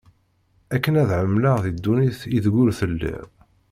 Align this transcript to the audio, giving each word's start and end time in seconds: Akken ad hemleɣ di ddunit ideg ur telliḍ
Akken 0.75 0.95
ad 1.01 1.09
hemleɣ 1.21 1.57
di 1.63 1.71
ddunit 1.75 2.19
ideg 2.35 2.55
ur 2.61 2.69
telliḍ 2.79 3.23